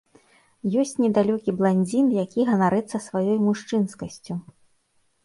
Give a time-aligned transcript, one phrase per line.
[0.83, 4.33] Ёсць недалёкі бландзін, які ганарыцца сваёй мужчынскасцю.